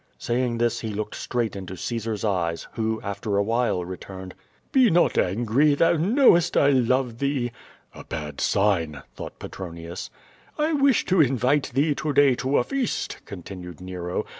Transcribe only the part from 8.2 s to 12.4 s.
sign," thought Petronius. "1 wish to invite thee to day